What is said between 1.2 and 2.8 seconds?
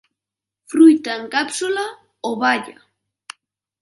càpsula o baia.